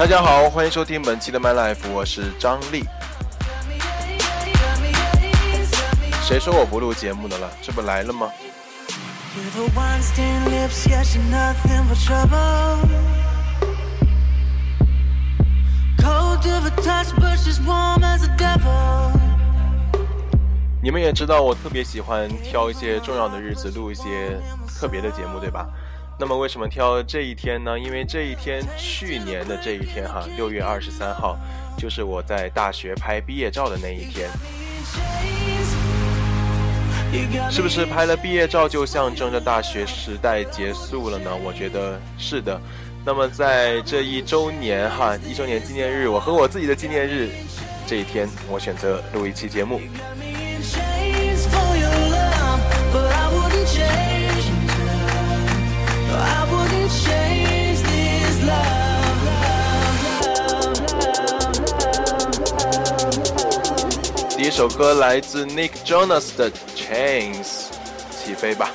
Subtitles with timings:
[0.00, 2.86] 大家好，欢迎收听本期的 My Life，我是张力。
[6.22, 7.50] 谁说我不录节目的了？
[7.60, 8.30] 这不来了吗？
[20.82, 25.68] 你们也知道，我特别喜欢挑一些重要的日子录一些特别的节目，对吧？
[26.20, 27.78] 那么为什么挑这一天呢？
[27.78, 31.34] 因为这一天，去年的这一天哈，六月二十三号，
[31.78, 34.28] 就是我在大学拍毕业照的那一天。
[37.50, 41.34] 是不是拍了毕业照就象征着大学时代结束了呢？
[41.42, 42.60] 我觉得是的。
[43.02, 47.30] 那么在这一周年哈，一周年纪念日，我和我自己的纪念日
[47.86, 49.80] 这一天，我选择录一期节目。
[64.50, 67.68] 一首歌来自 Nick Jonas 的 Chains，
[68.10, 68.68] 起飞吧。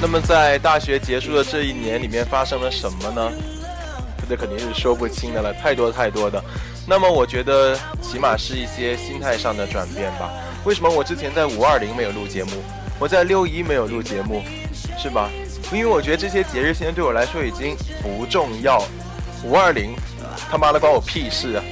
[0.00, 3.32] 那么在大学结束的这一年里面发生了什么呢？
[4.28, 6.42] 这肯定是说不清的了，太多太多的。
[6.86, 10.30] 那么我觉得起码是一些心态上的转变吧。
[10.64, 12.50] 为什么我之前在五二零没有录节目，
[12.98, 14.42] 我在六一没有录节目，
[14.98, 15.30] 是吧？
[15.72, 18.82] 因为我觉得这些节日现在对我来说已经不重要。
[19.44, 19.94] 五二零，
[20.50, 21.64] 他妈的关我屁事啊！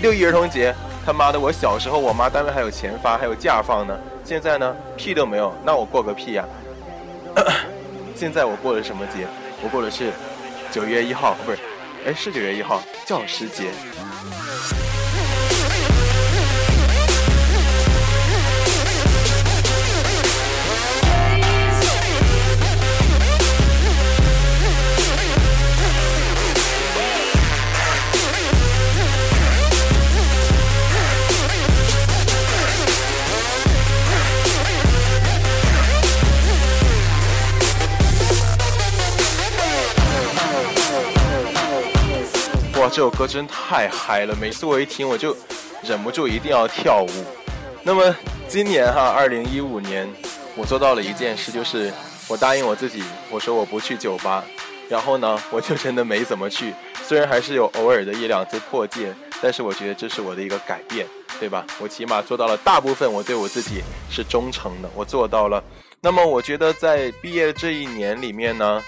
[0.00, 0.74] 六一儿童节，
[1.06, 3.96] 他妈的我小时候我妈单位还有钱发，还有假放呢。
[4.24, 6.44] 现在呢，屁都没有，那我过个屁呀！
[8.14, 9.26] 现在我过的什么节？
[9.62, 10.12] 我过的是
[10.70, 11.58] 九月一号，不是，
[12.06, 13.70] 哎，是九月一号，教师节。
[42.92, 45.34] 这首歌真太嗨了，每次我一听我就
[45.82, 47.24] 忍不住一定要跳舞。
[47.82, 48.14] 那么
[48.46, 50.06] 今年哈，二零一五年，
[50.54, 51.90] 我做到了一件事，就是
[52.28, 54.44] 我答应我自己，我说我不去酒吧，
[54.90, 56.74] 然后呢，我就真的没怎么去。
[57.02, 59.10] 虽然还是有偶尔的一两次破戒，
[59.40, 61.06] 但是我觉得这是我的一个改变，
[61.40, 61.64] 对吧？
[61.80, 65.64] 我起码做到了大部分，我对我自己是忠诚的，我做到了。
[66.02, 68.82] 那么我觉得在毕业这一年里面呢。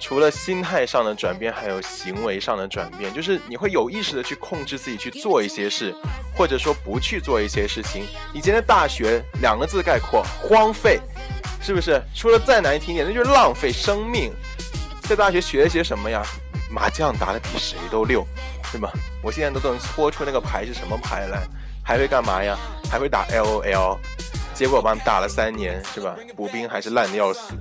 [0.00, 5.94] 除了心态上的转变，还有行为上的转变，就是你会有意识的去控制自己去做一些事，
[6.34, 8.06] 或者说不去做一些事情。
[8.32, 10.98] 以前的大学两个字概括：荒废，
[11.60, 12.02] 是不是？
[12.14, 14.32] 说的再难听点，那就是浪费生命。
[15.02, 16.22] 在大学学了些什么呀？
[16.70, 18.26] 麻将打得比谁都溜，
[18.72, 18.90] 对吧？
[19.22, 21.42] 我现在都能搓出那个牌是什么牌来，
[21.84, 22.56] 还会干嘛呀？
[22.90, 23.98] 还会打 L O L，
[24.54, 26.16] 结果吧打了三年，是吧？
[26.36, 27.54] 补兵还是烂的要死。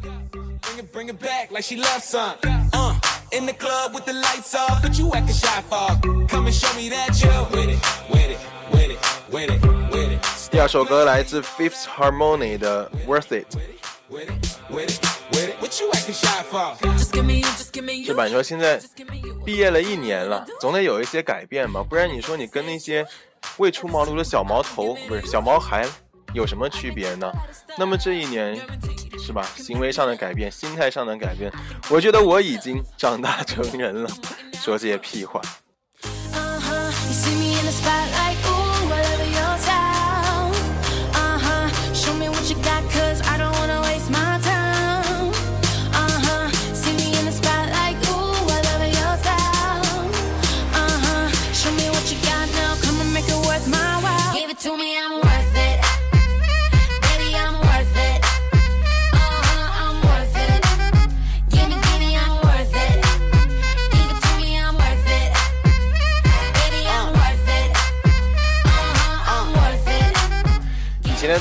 [10.49, 13.45] 第二首歌来自 Fifth Harmony 的 Worth It。
[18.05, 18.25] 是吧？
[18.25, 18.81] 你说现在
[19.45, 21.83] 毕业了一年了，总得有一些改变吧？
[21.87, 23.05] 不然你说你跟那些
[23.57, 25.87] 未出茅庐的小毛头，不是小毛孩。
[26.33, 27.31] 有什么区别呢？
[27.77, 28.55] 那么这一年，
[29.19, 29.45] 是吧？
[29.55, 31.51] 行为上的改变，心态上的改变，
[31.89, 34.09] 我觉得我已经长大成人了。
[34.53, 35.41] 说这些屁话。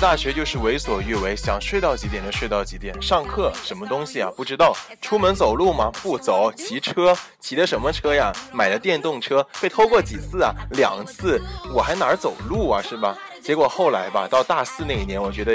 [0.01, 2.95] 大学就是为所欲为，想睡到几点就睡到几点。
[3.03, 4.31] 上课什么东西啊？
[4.37, 4.73] 不知道。
[5.03, 5.91] 出门走路吗？
[6.01, 6.53] 不走。
[6.53, 8.33] 骑车，骑的什么车呀？
[8.53, 9.45] 买的电动车。
[9.61, 10.55] 被偷过几次啊？
[10.71, 11.43] 两次。
[11.75, 12.81] 我还哪儿走路啊？
[12.81, 13.19] 是吧？
[13.43, 15.53] 结果后来吧，到大四那一年，我觉得，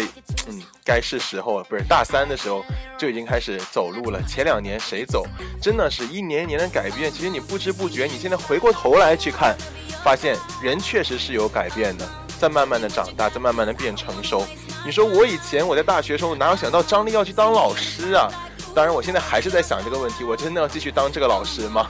[0.47, 1.63] 嗯，该是时候了。
[1.69, 2.65] 不是大三的时候
[2.97, 4.21] 就已经开始走路了。
[4.27, 5.25] 前两年谁走？
[5.61, 7.09] 真的是一年一年的改变。
[7.09, 9.55] 其实你不知不觉，你现在回过头来去看，
[10.03, 12.05] 发现人确实是有改变的。
[12.43, 14.45] 在慢慢的长大，在慢慢的变成熟。
[14.85, 18.29] 你说我以前我在大学时候哪有想到张力要去当老师啊？
[18.75, 21.87] 当然，我现在还是在想这个问题：我真的要继续当这个老师吗？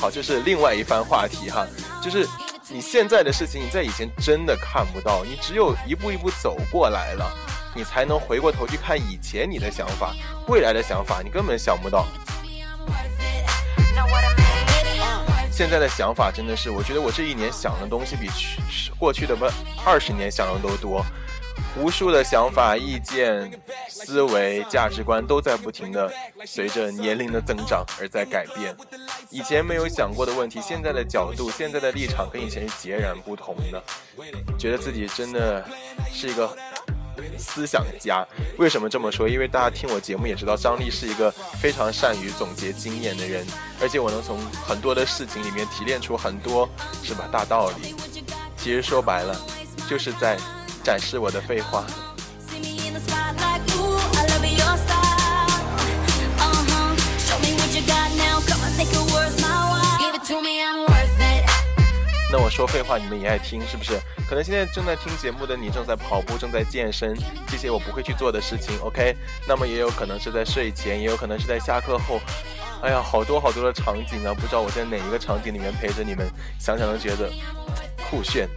[0.00, 1.66] 好，这是另外一番话题哈。
[2.02, 2.26] 就是
[2.70, 7.30] 你现在的事情，你在以前真的看不到，你只有一步一步走过来了，
[7.74, 10.14] 你才能回过头去看以前你的想法，
[10.48, 12.06] 未来的想法，你根本想不到。
[15.62, 19.46] 现在的想法真的是，我觉得我这一年想的东西比去过去的不
[19.86, 21.06] 二十年想的都多，
[21.78, 23.48] 无数的想法、意见、
[23.88, 26.12] 思维、价值观都在不停的
[26.44, 28.76] 随着年龄的增长而在改变。
[29.30, 33.80] 以前没有想过的问题，现在的角度、现在的立场跟以前是截然不同的，
[34.58, 35.64] 觉得自己真的
[36.12, 36.50] 是一个。
[37.38, 38.26] 思想家
[38.58, 39.28] 为什么这么说？
[39.28, 41.30] 因为大家听我节目也知道，张力是一个
[41.60, 43.46] 非常善于总结经验的人，
[43.80, 46.68] 而且我能从很多的事情里面提炼出很多
[47.02, 47.94] 是吧大道理。
[48.56, 49.36] 其实说白了，
[49.88, 50.36] 就是在
[50.84, 51.84] 展示我的废话。
[62.32, 64.00] 那我说废话，你们也爱听是不是？
[64.26, 67.14] 可能现在正在听节目的你正在跑步，正在健身，
[67.46, 68.74] 这些我不会去做的事情。
[68.80, 69.14] OK，
[69.46, 72.18] 那么也有可能是在睡前，也有可能是在下课后。
[72.80, 76.26] 哎呀，好多好多的场景啊，不知道我在哪一个场景里面陪着你们，
[76.58, 77.30] 想想都觉得
[78.08, 78.48] 酷炫。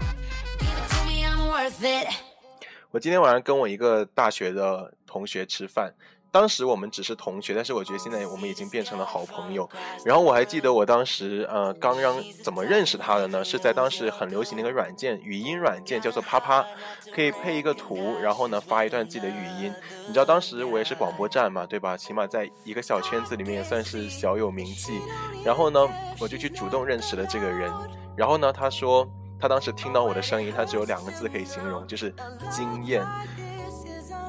[2.92, 5.94] 我今天晚上跟我一个大学的同学吃饭。
[6.36, 9.70] 当时我们只是同学，但是我觉得现在我们已经变成了好朋友。
[10.04, 13.42] 然后我还记得我当时呃刚刚怎么认识他的呢？
[13.42, 16.66] 是在当时很流行的一个软件，语音软件叫做啪啪，
[17.14, 19.74] 可以配一个图，然后呢发一段自己的语音。
[20.06, 21.96] 你知道当时我也是广播站嘛，对吧？
[21.96, 25.00] 起码在一个小圈子里面也算是小有名气。
[25.46, 25.88] 然后呢，
[26.20, 27.72] 我就去主动认识了这个人。
[28.18, 29.08] 然后呢，他说
[29.40, 32.14] 他当时听到我的声音，他只有两个字可以形容，就是
[32.52, 33.08] 惊艳。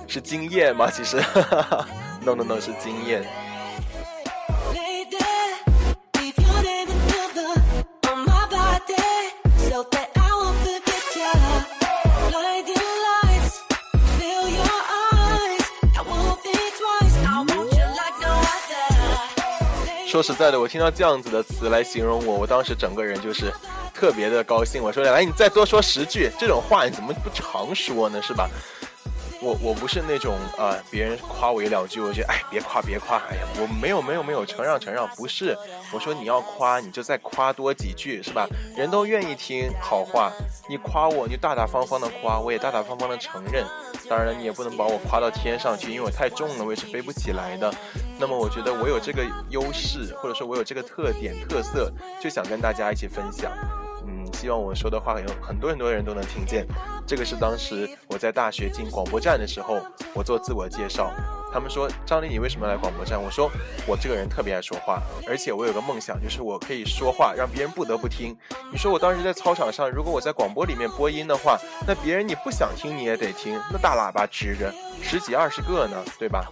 [0.09, 0.91] 是经验吗？
[0.91, 1.17] 其实
[2.23, 3.25] ，no no no，是经验。
[20.09, 23.53] 说实在的，我听到这样子的词来形容我，我当时整个人就是
[23.93, 24.83] 特别的高兴。
[24.83, 28.23] 我说：“来，你再多说十句，这种话你怎么不常说呢？
[28.23, 28.49] 是吧？”
[29.43, 35.57] 我我不是那种呃，别人夸我一两句，我觉得哎，别夸别夸，哎呀，我没有没有没有，承让承让，不是，
[35.93, 38.47] 我说你要夸，你就再夸多几句，是吧？
[38.77, 40.33] 人都愿意听好话，
[40.69, 43.65] 你夸我，你就大大方方的夸，我也大大方方的承认。
[44.09, 47.73] 当然了，你也不能把我夸到天上去，因为我太重了，我也是飞不起来的。
[48.19, 53.53] 那么我觉得我有这个优势，或者说我有这个特点特色，就想跟大家一起分享。
[54.33, 56.67] 希望我说的话有很多很多人都能听见。
[57.07, 59.81] 这个是当时我在大学进广播站的时候，
[60.15, 61.13] 我做自我介绍。
[61.53, 63.51] 他们说：“张丽，你为什么来广播站？”我说
[63.89, 68.37] ：“我这个人特别爱说话，而且我有个梦想，就是我可以说话，让别人不得不听。”
[68.71, 76.45] 你说我当时在操场上，如果我在广播里面播音的话，那别人你不想听你也得听，那大喇叭支着十几二十个呢，对吧？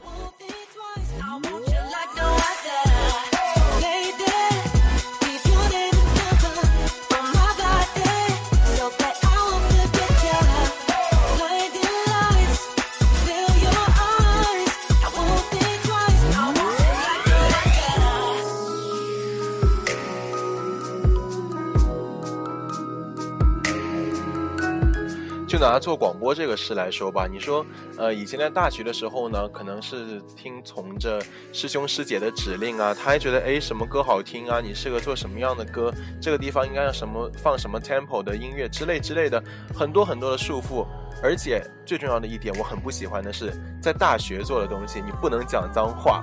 [25.70, 27.64] 拿做广播这个事来说吧，你说，
[27.96, 31.20] 呃，以前在大学的时候呢，可能是听从着
[31.52, 39.42] 师兄师姐的指令啊，他还觉得，哎，什么歌好听啊，你适合做什么样的歌，这个地方应该让什么放什么 tempo 的音乐之类之类的，
[39.74, 40.86] 很多很多的束缚。
[41.22, 46.22] 而且最重要的一点，我很不喜欢的是，在大学做的东西，你不能讲脏话。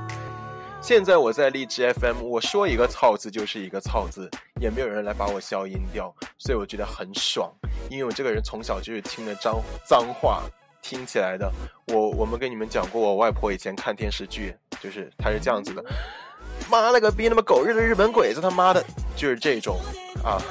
[0.82, 4.28] 现在我在荔枝 FM，我说一个操字就是一个操字，
[4.60, 7.52] 也没有人来把我消音掉，所以我觉得很爽。
[7.88, 10.42] 因为我这个人从小就是听着脏脏话
[10.82, 11.50] 听起来的。
[11.90, 15.86] 我我们跟你们讲过，我外婆以前看电视剧，就是她是这样子的：
[16.68, 18.84] 妈了个逼，那么狗日的日本鬼子，他妈的，
[19.16, 19.80] 就是这种
[20.24, 20.42] 啊。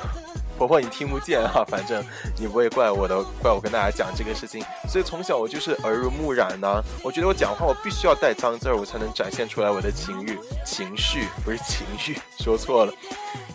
[0.60, 2.04] 婆婆你听不见哈， 反正
[2.38, 4.62] 你不会怪我的，怪我跟大家讲这个事情。
[4.86, 12.92] 所以从小我就是耳濡目染呢，我觉得我讲话我必须要带脏字儿，我才能展现出来我的情欲情绪，不是情绪，说错了。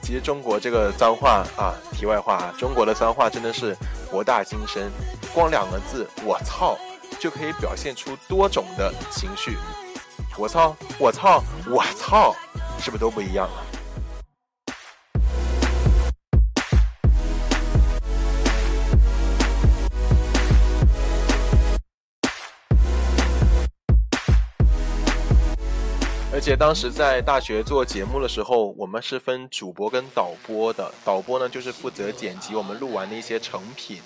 [0.01, 3.77] 其实中国这个脏话啊，题外话，啊中国的脏话真的是
[4.09, 4.89] 博大精深，
[5.31, 6.75] 光两个字“我操”
[7.21, 9.59] 就可以表现出多种的情绪。
[10.39, 12.35] 我操，我操，我操，
[12.79, 13.74] 是不是都不一样了？
[26.45, 30.93] 且当时在大学做节目的时候，我们是分主播跟导播的。
[31.03, 33.99] 导播呢，就是负责剪辑我们录完的一些成品。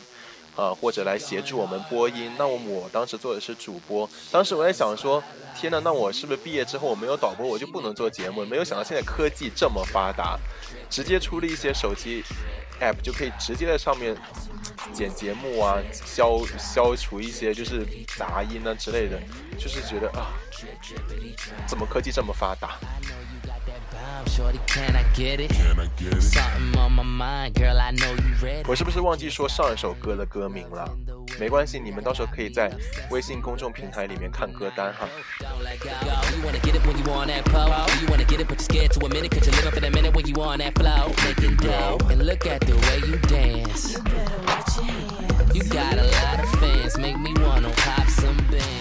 [0.55, 2.31] 啊，或者来协助我们播音。
[2.38, 4.10] 那我我当时做的是主播。
[4.31, 5.22] 当时我在想说，
[5.53, 8.46] 天呐，那我是不是毕业之后我没有导播，我就不能做节目？
[8.46, 10.39] 没有想到现在科技这么发达，
[10.89, 12.24] 直接出了一些手机
[12.81, 14.15] app 就可以直接在上面
[14.93, 17.86] 剪节目啊，消消除一些就是
[18.17, 19.19] 杂音啊之类的。
[19.57, 20.31] 就是觉得啊，
[21.67, 22.77] 怎么科技这么发达？
[28.67, 30.89] 我是不是忘记说上一首歌的歌名了？
[31.38, 32.71] 没关系，你们到时候可以在
[33.09, 35.07] 微信公众平台里面看歌单哈。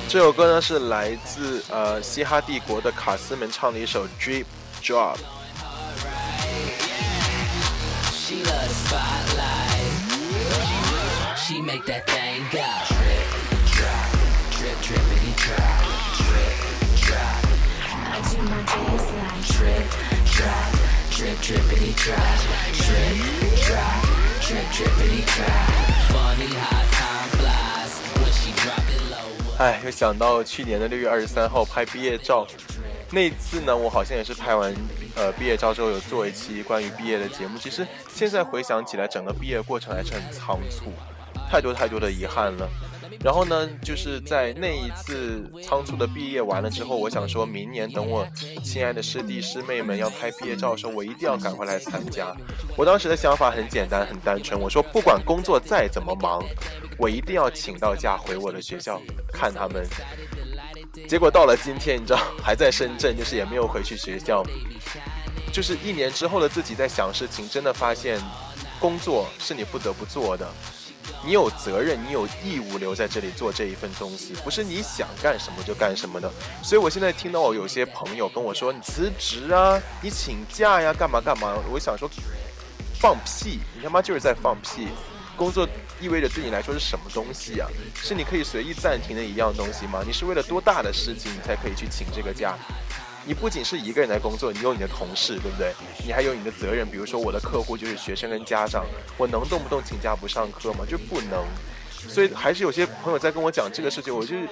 [0.09, 4.45] 这首歌呢是来自呃嘻哈帝国的卡斯们唱的一首 Drip
[4.83, 5.19] Drop。
[29.59, 32.47] 哎，又想到去年的六月二十三号拍毕业照，
[33.11, 34.73] 那次呢，我好像也是拍完
[35.17, 37.59] 呃毕业照之后有做一期关于毕业的节目。
[37.59, 40.93] 其实现在回想起来，整个毕业过程还是很仓促，
[41.51, 42.69] 太多太多的遗憾了。
[43.23, 48.27] 然后呢，就是在那一次仓促的毕业完了之后，我想说明年等我
[48.63, 52.35] 亲爱的师弟师妹们要拍毕业照的时候，我一定要赶回来参加。
[52.77, 56.43] 我当时的想法很简单很单纯，我说不管工作再怎么忙，
[56.99, 59.01] 我一定要请到假回我的学校
[59.33, 59.87] 看他们。
[61.09, 64.43] 结果到了今天，你知道还在深圳，就是也没有回去学校。
[65.53, 68.21] 就是一年之后的自己在想事情，真的发现
[68.79, 70.47] 工作是你不得不做的。
[71.25, 76.31] 你有责任，你有义务留在这里做这一份东西，不是你想干什么就干什么的。
[76.63, 81.55] 所以我现在听到我有些朋友跟我说你辞职啊，你请假呀，干嘛干嘛？
[81.71, 82.09] 我想说，
[83.01, 83.61] 放屁！
[83.75, 84.89] 你他妈就是在放屁！
[85.37, 85.69] 工作
[86.01, 87.69] 意味着对你来说是什么东西啊？
[87.95, 90.03] 是你可以随意暂停的一样东西吗？
[90.05, 92.59] 你是为了多大的事情你才可以去请这个假？
[93.29, 95.75] 你不仅是一个人在工作，你有你的同事，对不对？
[96.03, 98.87] 你还有你的责任，比如说我的客户就是学生跟家长，
[99.19, 100.87] 我能动不动请假不上课吗？
[100.89, 101.45] 就不能。
[102.09, 104.49] 所以还是有些朋友在跟我讲这个事情，我就是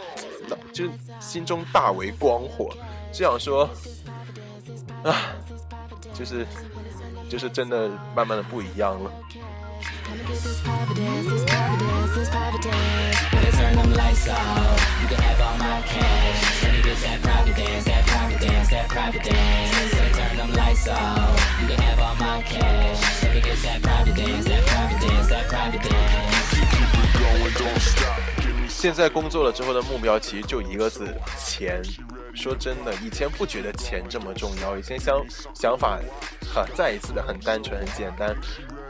[0.74, 2.68] 就是心中大为光火，
[3.10, 3.66] 就想说
[5.02, 5.32] 啊，
[6.12, 6.46] 就是
[7.30, 9.10] 就是真的慢慢的不一样了。
[28.68, 31.80] 现在工作了之后的目标其实就一个字：钱。
[32.34, 35.16] 说真的，以前不觉得钱这么重要，以前想
[35.54, 35.98] 想法
[36.52, 38.36] 哈，再一次的很单纯很简单，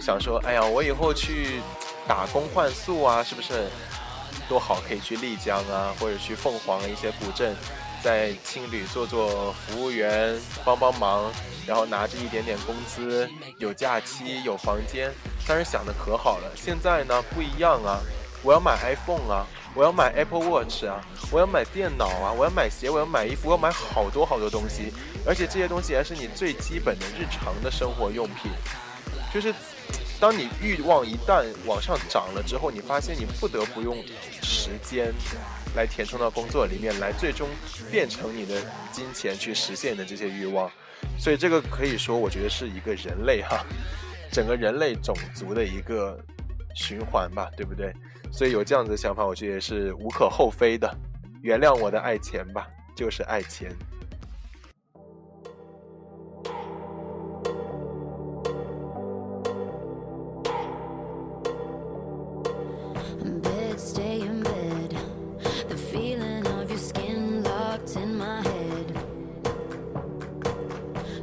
[0.01, 1.61] 想说，哎呀，我以后去
[2.09, 3.69] 打工换宿啊，是不是
[4.49, 4.81] 多好？
[4.89, 7.55] 可以去丽江啊，或者去凤凰一些古镇。
[8.03, 11.33] 在青旅做做服务员，帮帮忙，
[11.67, 15.13] 然后拿着一点点工资，有假期，有房间，
[15.47, 16.53] 当时想的可好了。
[16.55, 18.01] 现在呢不一样啊，
[18.43, 21.01] 我要买 iPhone 啊，我要买 Apple Watch 啊，
[21.31, 24.93] 我要买电脑啊，我要买鞋，我要买衣服，我要买好多好多东西，
[25.27, 28.51] 而且这些东西还是你最基本的日常的生活用品，
[29.33, 29.55] 就是。
[30.19, 33.97] 当你欲望一旦往上涨了之后，你发现你不得不用
[34.43, 35.13] 时间
[35.75, 37.49] 来填充到工作里面来，最终
[37.91, 40.71] 变成你的金钱去实现的这些欲望。
[41.19, 43.65] 所以这个可以说，我觉得是一个人类哈，
[44.33, 46.19] 整个人类种族的一个
[46.75, 47.93] 循环吧，对不对？
[48.33, 50.93] 所以有这样子的想法，我觉得也是无可厚非的。
[51.43, 53.71] 原谅我的爱钱吧，就是爱钱。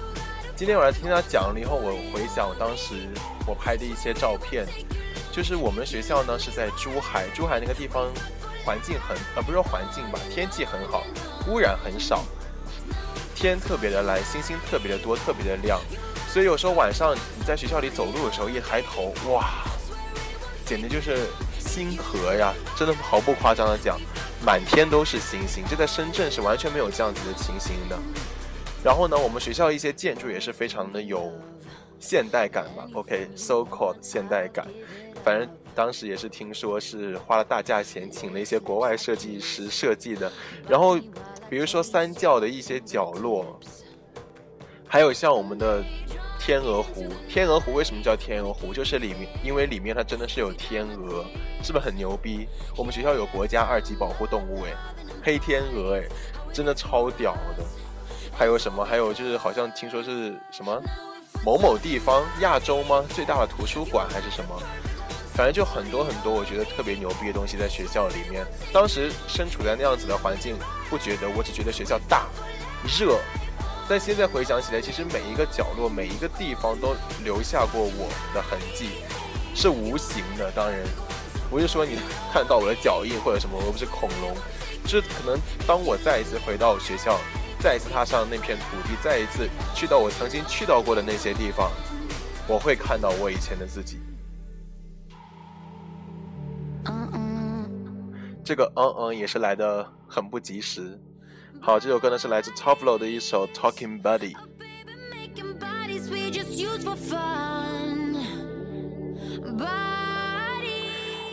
[0.57, 3.07] 今天晚上听他讲了以后，我回想当时
[3.45, 4.65] 我拍的一些照片，
[5.31, 8.11] 就是我们学校呢是在珠海，珠海那个地方
[8.65, 11.03] 环境很呃不是环境吧，天气很好，
[11.47, 12.23] 污染很少，
[13.35, 15.79] 天特别的蓝，星星特别的多，特别的亮。
[16.27, 19.63] 所以有时候晚上你在学校里走路的时候，一抬头，哇，
[20.65, 21.27] 简直就是
[21.59, 22.51] 星河呀！
[22.75, 23.95] 真的毫不夸张的讲，
[24.43, 25.63] 满天都是星星。
[25.69, 27.95] 这在深圳是完全没有这样子的情形的。
[28.87, 31.29] 然后呢，我们学校一些建筑也是非常的有
[31.99, 34.65] 现代感吧？OK，so called 现代感。
[35.25, 40.31] 反正当时也是听说是花了大价钱请了一些国外设计师设计的。
[40.69, 40.97] 然后，
[41.49, 43.59] 比如说三教的一些角落，
[44.87, 45.83] 还有像我们的。
[46.39, 48.71] 天鹅湖，天鹅湖为什么叫天鹅湖？
[48.71, 51.25] 就是里面，因为里面它真的是有天鹅，
[51.63, 52.47] 是不是很牛逼？
[52.77, 54.71] 我们学校有国家二级保护动物哎，
[55.23, 56.03] 黑天鹅哎，
[56.53, 57.65] 真的超屌的。
[58.37, 58.85] 还有什么？
[58.85, 60.79] 还有就是好像听说是什么
[61.43, 63.03] 某某地方亚洲吗？
[63.15, 64.61] 最大的图书馆还是什么？
[65.33, 68.45] 反正就很多很多，我觉得特别牛逼的东西在学校里面。
[68.73, 70.55] 当时身处在那样子的环境，
[70.89, 72.27] 不觉得，我只觉得学校大、
[72.99, 73.19] 热。
[73.89, 78.89] 但现在回想起来，其实每一个角落、每一个地方都留下过我的痕迹，
[79.55, 80.51] 是无形的。
[80.51, 80.79] 当然，
[81.49, 81.97] 不是说你
[82.33, 84.35] 看到我的脚印或者什么，我不是恐龙。
[84.83, 87.19] 就是可能当我再一次回到学校，
[87.59, 91.71] 再一次踏上那片土地，再一次去到我曾经去到过的那些地方，
[92.47, 93.99] 我会看到我以前的自己。
[96.85, 100.99] 嗯嗯，这个嗯嗯也是来的很不及时。
[101.59, 104.35] 好，这首歌呢是来自 Top Flow 的一首 Talking Buddy。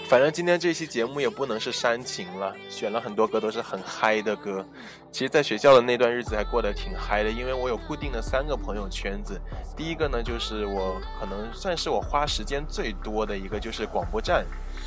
[0.06, 4.64] 反正今天这期节目也不能是煽情了，选了很多歌都是很嗨的歌。
[5.10, 9.40] 其实，在学校的那段日子还过得挺嗨的，因为我有固定的三个朋友圈子。
[9.76, 14.44] 第一个呢，就是我可能算是我花时间最多的一个，就是广播站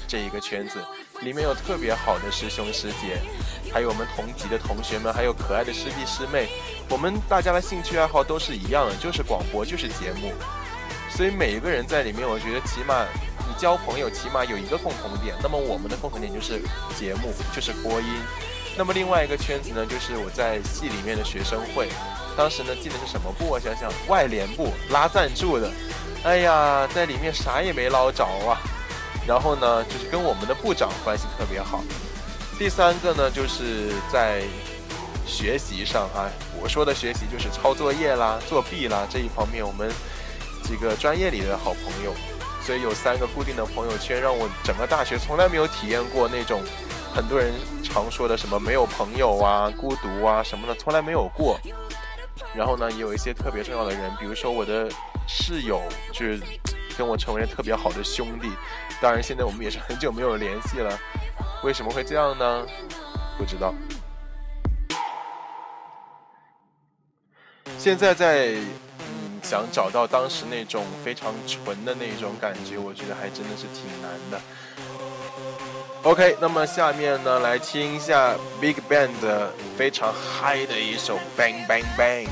[0.07, 0.79] 这一个圈子。
[1.21, 3.17] 里面有特别好的师兄师姐，
[3.73, 6.47] 还有我们同级的同学们，还有可爱的师弟师妹。
[6.89, 10.31] 我们大家的兴趣爱好都是一样的，就是广播，就是节目。
[11.09, 13.03] 所以每一个人在里面，我觉得起码
[13.57, 15.35] 交朋友，起码有一个共同点。
[15.41, 16.61] 那么我们的共同点就是
[16.97, 18.07] 节目，就是播音。
[18.77, 21.89] 那么另外一个圈子呢，就是我在系里面的学生会。
[22.37, 23.47] 当时呢，记得是什么部？
[23.47, 25.71] 我想想，外联部拉赞助的。
[26.23, 28.61] 哎呀，在里面啥也没捞着啊。
[29.25, 31.83] 然后呢，就是跟我们的部长关系特别好。
[32.59, 34.43] 第三个呢，就是在
[35.25, 36.29] 学习上啊，
[36.61, 39.91] 我说的学习就是抄作业啦、作弊啦这一方面，我们
[40.63, 42.13] 几个专业里的好朋友，
[42.67, 46.61] 所以有三个固定的朋友圈，让我整个大学从来没有体验过那种
[47.15, 51.57] 很多人常说的什么没有朋友啊、孤独啊什么的，从来没有过。
[52.53, 54.89] 然后呢，也有一些特别重要的人，比如说我的
[55.25, 56.41] 室友，就是
[56.97, 58.51] 跟我成为了特别好的兄弟。
[59.01, 60.99] 当然，现在我们也是很久没有联系了。
[61.63, 62.65] 为什么会这样呢？
[63.37, 63.73] 不知道。
[67.77, 68.55] 现在在
[69.49, 74.41] 想找到当时那种非常纯的那种感觉，我觉得还真的是挺难的。
[76.03, 82.27] OK，那么下面呢，来听一下 Big Bang 的非常嗨的一首 Bang Bang Bang。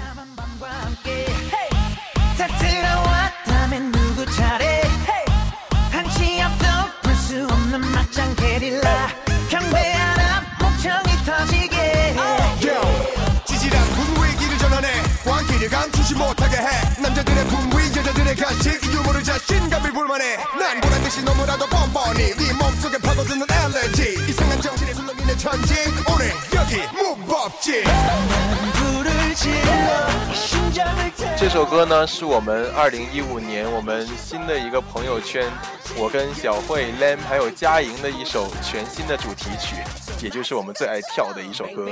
[31.38, 35.52] 这首歌呢，是我们二零一五年我们新的一个朋友圈，
[35.98, 39.76] 我跟小慧、Lam 还有佳莹的一首全新的主题曲，
[40.22, 41.90] 也就是我们最爱跳的一首歌。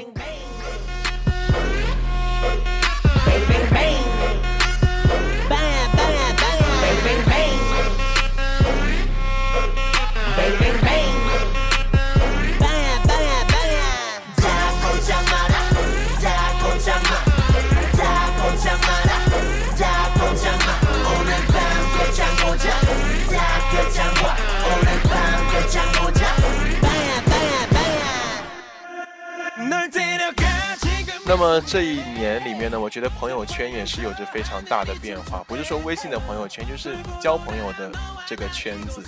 [31.35, 37.91] 那么这一年里面呢，我觉得朋友圈也是有着非常大的变化，不是说微信的朋友圈，就是交朋友的
[38.27, 39.01] 这个圈子。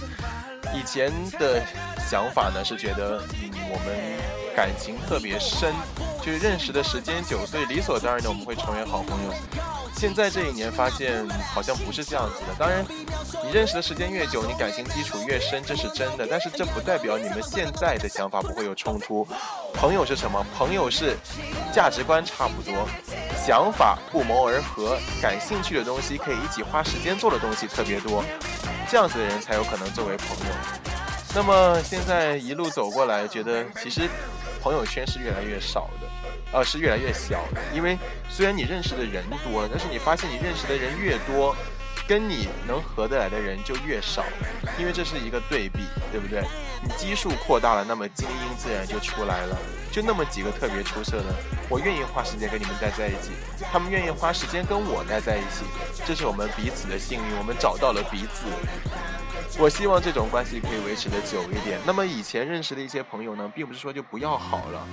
[0.74, 1.62] 以前的
[2.10, 5.72] 想法呢是觉得，嗯，我们感情特别深，
[6.20, 9.75] 就是认识的时间久，所以理所当然的我们会成为好朋友。
[9.98, 12.54] 现在这一年发现好像不是这样子的。
[12.60, 12.86] 当然，
[13.44, 16.28] 你认识的时间越久，你感情基础越深，这是真的。
[16.30, 19.26] 但是这不代表你们现在的想法不会有冲突。
[19.74, 20.46] 朋友是什么？
[20.56, 21.16] 朋友是
[21.74, 22.88] 价值观差不多，
[23.46, 28.22] 想法不谋而合，感兴趣的东西可以一起花时间做的东西特别多，
[28.90, 30.54] 这样子的人才有可能作为朋友。
[31.34, 34.10] 那么现在一路走过来，觉得其实
[34.62, 36.08] 朋友圈是越来越少的，
[36.54, 37.62] 呃，是越来越小的。
[37.74, 37.98] 因为
[38.36, 41.56] 虽然你认识的人多了，但是你发现你认识的人越多。
[42.08, 44.24] 跟你能合得来的人就越少，
[44.78, 45.80] 因为这是一个对比，
[46.12, 46.44] 对不对？
[46.84, 49.58] 你基数扩大了，那么精英自然就出来了。
[49.92, 51.34] 就那么几个特别出色的，
[51.68, 53.32] 我愿意花时间跟你们待在一起，
[53.72, 55.66] 他们愿意花时间跟我待在一起，
[56.06, 58.46] 这是我们彼此的幸运，我们找到了彼此。
[59.58, 61.80] 我希望这种关系可以维持的久一点。
[61.86, 64.86] 那么以前认识的一些朋友呢，并不是说就不要好了，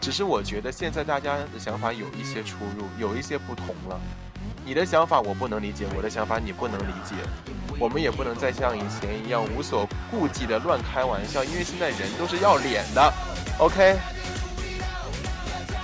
[0.00, 4.00] 只是我觉得现在大家的想法有一些出入，有一些不同了。
[4.64, 7.14] 你的想法我不能理解，我的想法你不能理解，
[7.78, 13.12] 我们也不能再像以前一样无所顾忌的乱开玩笑，因为现在人都是要脸的
[13.58, 13.96] ，OK？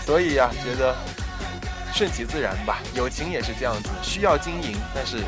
[0.04, 0.96] 所以呀，觉得
[1.92, 5.18] 顺其自然吧，友情也是这样子，需要经营，但是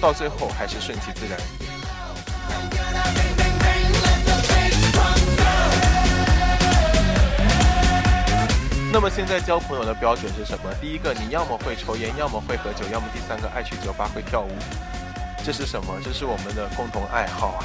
[0.00, 1.38] 到最后还是顺其自然。
[8.92, 10.64] 那么现在交朋友的标准是什么？
[10.80, 14.50] 第一个，你要么会抽烟，要么会喝酒，要么第三个爱去酒吧会跳舞。
[15.44, 15.94] 这是什么？
[16.02, 17.64] 这是我们的共同爱好啊。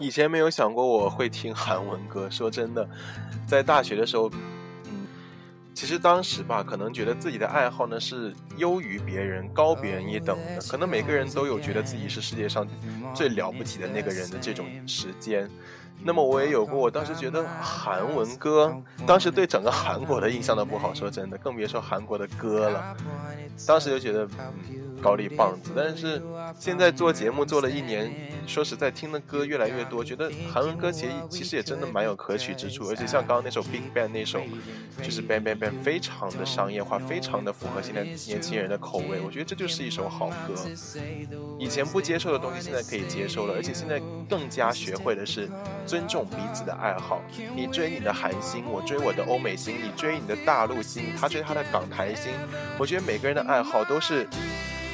[0.00, 2.88] 以前没有想过我会听韩文歌，说真的，
[3.48, 4.30] 在大学的时候，
[4.84, 5.06] 嗯，
[5.74, 12.68] 其实当时吧，可能觉得自己的爱好呢是优于别人、高别人一等的，可能每个人都有觉得自己是世界上
[13.14, 15.50] 最了不起的那个人的这种时间。
[16.00, 18.72] 那么我也有过，我当时觉得韩文歌，
[19.04, 22.96] 当时对整个韩国的印象都不好，说真的，更别说韩国的歌了。
[23.66, 26.20] 当时就觉得嗯高丽棒子，但是
[26.58, 28.12] 现在做节目做了一年，
[28.46, 34.40] 说实在听的歌越来越多，觉得韩文歌其实其实也真的蛮有可取之处，而且像刚刚那首 Big Bang 那首，
[35.02, 40.54] 就是 Bang Bang Bang，非常的商业化，非常的符合现在年轻人的口味，我觉得这就是一首好歌。
[41.58, 45.48] 以前不接受的东西，现在可以接受了，而且现在更加学会的是
[45.84, 47.20] 尊重彼此的爱好。
[47.56, 52.32] 你追你的韩星，我追我的欧美星，你追你的大陆星，他追他的港台星，
[52.78, 53.48] 我觉得每个人的。
[53.48, 54.28] 爱好都是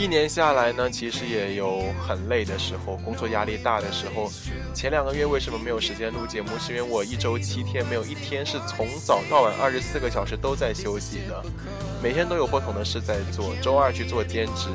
[0.00, 4.32] 一年下来呢，其实也有很累的时候，工作压力大的时候。
[4.74, 6.48] 前两个月为什么没有时间录节目？
[6.58, 11.44] 是因为我一周七天没有一天是从早到晚二十四个小时都在休息的，
[12.02, 13.54] 每天都有不同的事在做。
[13.60, 14.70] 周二去做兼职，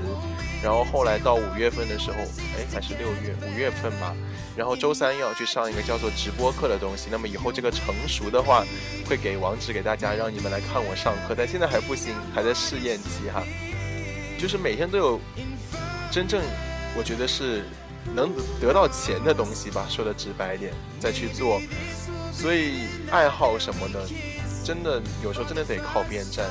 [0.62, 2.18] 然后后来到五月份的时候，
[2.56, 4.16] 哎，还是六月五月份吧。
[4.56, 7.08] 然后周三要去上一个叫做直播课的东西。
[7.12, 8.64] 那么以后这个成熟的话，
[9.10, 11.34] 会给网址给大家，让你们来看我上课。
[11.36, 13.42] 但现在还不行，还在试验期哈。
[14.38, 15.20] 就是每天都有
[16.12, 16.42] 真正，
[16.96, 17.64] 我觉得是
[18.14, 21.62] 能得到钱的东西吧，说的直白点，再去做。
[22.32, 24.06] 所以爱好什么的，
[24.64, 26.46] 真的有时候真的得靠边站。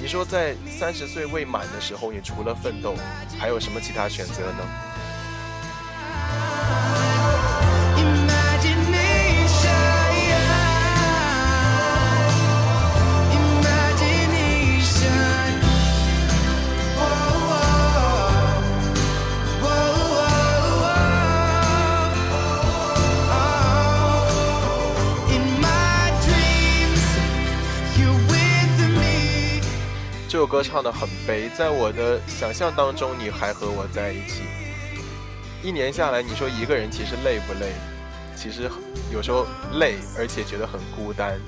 [0.00, 2.94] 你说在三十岁未满的时候，你除了奋斗，
[3.38, 4.91] 还有什么其他选择呢？
[30.52, 34.42] 歌唱的很悲，在我的想象当中，你还和我在一起。
[35.62, 37.72] 一年下来，你说一个人其实累不累？
[38.36, 38.70] 其实
[39.10, 39.46] 有时候
[39.78, 41.40] 累，而且觉得很孤单。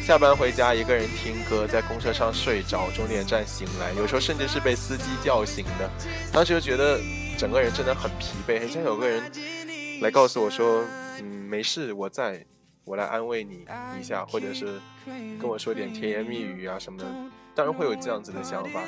[0.00, 5.90] 下班回家，一个人听歌，在公车上睡着，终点站醒来，有时候甚至是被司机叫醒的。
[6.32, 6.98] 当时就觉得
[7.36, 9.22] 整个人真的很疲惫，很像有个人
[10.00, 10.82] 来告诉我说
[11.20, 12.42] ：“嗯，没事，我在，
[12.86, 13.66] 我来安慰你
[14.00, 14.80] 一下，或者是
[15.38, 17.04] 跟我说点甜言蜜语啊什么的。”
[17.56, 18.82] 当然会有这样子的想法，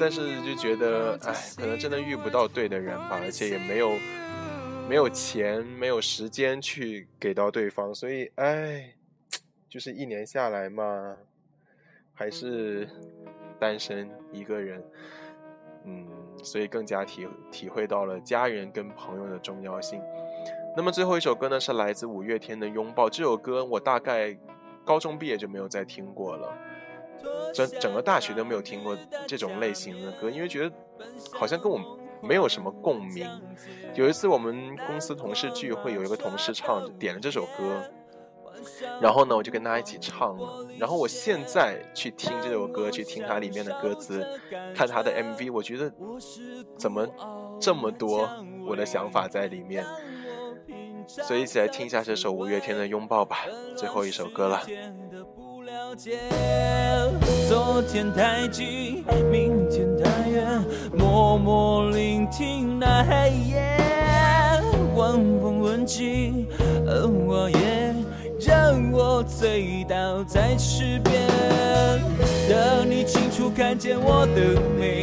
[0.00, 3.92] 但是就觉得，哎，可能真的遇不到对的人吧，而且也没有
[4.88, 8.94] 没有钱，没有时间去给到对方，所以，哎。
[9.66, 11.16] 就是一年下来嘛，
[12.12, 12.88] 还是
[13.58, 14.80] 单身一个人，
[15.84, 16.06] 嗯，
[16.44, 20.00] 所以更加体体会到了家人跟朋友的重要性。
[20.76, 23.06] 那么最后一首歌呢，是来自五月天的《拥抱》。
[23.10, 24.38] 这首歌我大概
[24.84, 26.56] 高中毕业就没有再听过了，
[27.52, 30.74] 整整个大学都没有听过这种类型的歌，因为觉得
[31.32, 31.78] 好像跟我
[32.22, 33.28] 没有什么共鸣。
[33.94, 37.82] 有一次我们公司同事聚会，有一个同事唱点了这首歌。
[38.98, 40.66] 然后呢，我就跟他一起唱了。
[40.78, 44.26] 然后我现在去听这首歌，去听它里面的歌词，
[44.74, 45.92] 看他的 MV，我觉得
[46.78, 47.06] 怎么
[47.60, 48.26] 这么多
[48.66, 49.84] 我的想法在里面。
[51.06, 53.40] 所以一起来听一下这首五月天的《拥抱》吧，
[53.76, 54.62] 最后一首歌了。
[57.48, 63.78] 昨天太近，明天太远，默默聆听那黑夜，
[64.96, 66.48] 晚风吻尽，
[66.86, 67.94] 而我也。
[68.40, 71.22] 让我醉倒在池边，
[72.48, 75.00] 等你清楚看见我的美，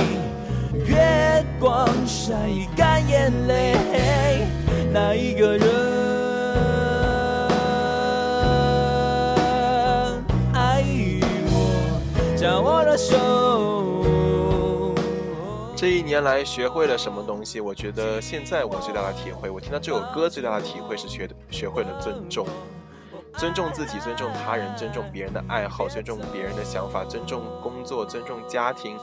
[0.86, 2.34] 月光晒
[2.76, 4.46] 干眼泪，
[4.94, 5.68] 那一个人
[15.78, 17.62] 这一年来学会了什么东西？
[17.62, 22.46] 我觉得现在我最大的体会，我听到这首歌最大的体会是学学会了尊重。
[23.38, 29.00] 尊重自己，尊重他人，尊重别人的爱好，尊重别人的想法，尊重工作，尊重家庭，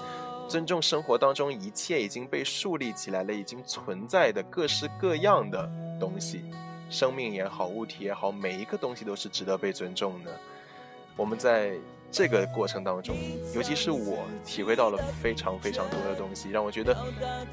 [0.47, 5.67] 尊重生活当中一切已经被树立起来了、已经存在的各式各样的
[5.99, 6.45] 东西，
[6.91, 10.31] 生命也好，物体也好，每一个东西都是值得被尊重的。
[11.17, 11.73] 我们在。
[12.11, 13.17] 这个过程当中，
[13.55, 16.97] 尤其是我体会到了非常非常多的东西，让我觉得，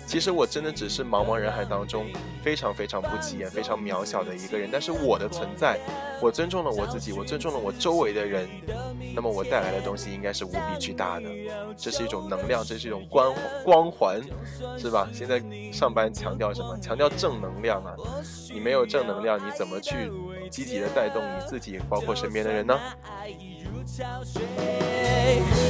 [0.07, 2.05] 其实我真的只是茫茫人海当中
[2.41, 4.69] 非常非常不起眼、非常渺小的一个人。
[4.71, 5.77] 但是我的存在，
[6.21, 8.47] 我尊重了我自己，我尊重了我周围的人，
[9.13, 11.29] 那么我带来的东西应该是无比巨大的。
[11.75, 14.21] 这是一种能量，这是一种光光环，
[14.77, 15.09] 是吧？
[15.13, 16.79] 现在上班强调什么？
[16.79, 17.93] 强调正能量啊！
[18.53, 20.09] 你没有正能量，你怎么去
[20.49, 22.79] 积极的带动你自己，包括身边的人呢？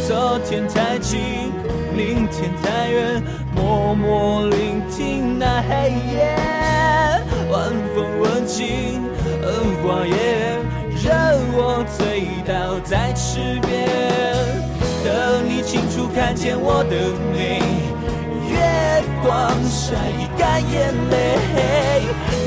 [0.08, 1.19] 昨天太近，
[1.93, 3.21] 明天太远，
[3.54, 6.38] 默默聆听那黑夜，
[7.51, 9.01] 晚风吻尽
[9.41, 9.45] 荷
[9.84, 10.13] 花叶，
[11.04, 11.12] 任
[11.54, 13.89] 我醉倒在池边。
[15.04, 16.95] 等你清楚看见我的
[17.34, 17.60] 美，
[18.49, 19.95] 月光晒
[20.38, 21.13] 干眼泪，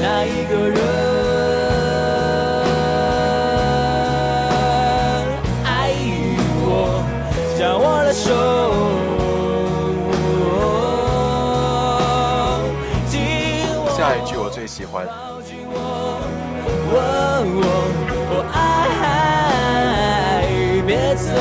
[0.00, 1.27] 那一个人。
[14.90, 15.06] 欢。
[18.30, 20.46] 我爱，
[20.86, 21.32] 别走，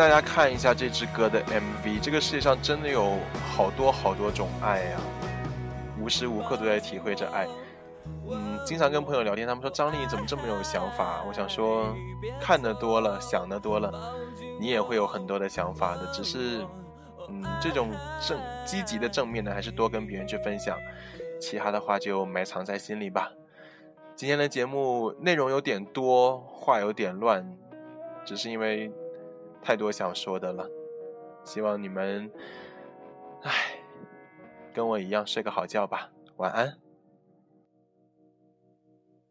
[0.00, 2.00] 大家看一下这支歌的 MV。
[2.00, 3.18] 这个世界上真的有
[3.54, 4.98] 好多好多种爱呀，
[6.00, 7.46] 无时无刻都在体会着爱。
[8.30, 11.22] 嗯，经常跟朋友聊天，他们说张丽怎么这么有想法？
[11.28, 11.94] 我想说，
[12.40, 14.14] 看得多了，想得多了，
[14.58, 16.06] 你也会有很多的想法的。
[16.14, 16.66] 只是，
[17.28, 17.90] 嗯，这种
[18.26, 20.78] 正积极的正面的，还是多跟别人去分享，
[21.38, 23.30] 其他的话就埋藏在心里吧。
[24.16, 27.46] 今天的节目内容有点多，话有点乱，
[28.24, 28.90] 只是因为。
[29.62, 30.68] 太多想说的了，
[31.44, 32.30] 希望你们，
[33.42, 33.78] 唉，
[34.72, 36.89] 跟我一样睡个好觉吧，晚安。